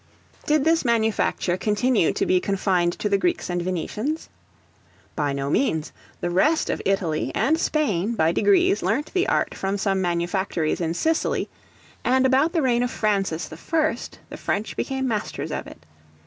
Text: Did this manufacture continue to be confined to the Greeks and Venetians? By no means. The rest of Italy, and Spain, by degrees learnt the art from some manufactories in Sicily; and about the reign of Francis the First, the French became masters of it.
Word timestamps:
Did 0.47 0.63
this 0.63 0.83
manufacture 0.83 1.57
continue 1.57 2.11
to 2.11 2.25
be 2.25 2.39
confined 2.39 2.93
to 2.97 3.07
the 3.07 3.19
Greeks 3.19 3.51
and 3.51 3.61
Venetians? 3.61 4.29
By 5.15 5.31
no 5.31 5.51
means. 5.51 5.91
The 6.21 6.31
rest 6.31 6.71
of 6.71 6.81
Italy, 6.87 7.31
and 7.35 7.59
Spain, 7.59 8.15
by 8.15 8.31
degrees 8.31 8.81
learnt 8.81 9.13
the 9.13 9.27
art 9.27 9.53
from 9.53 9.77
some 9.77 10.01
manufactories 10.01 10.81
in 10.81 10.95
Sicily; 10.95 11.49
and 12.03 12.25
about 12.25 12.51
the 12.53 12.63
reign 12.63 12.81
of 12.81 12.89
Francis 12.89 13.47
the 13.47 13.57
First, 13.57 14.17
the 14.31 14.37
French 14.37 14.75
became 14.75 15.07
masters 15.07 15.51
of 15.51 15.67
it. 15.67 15.85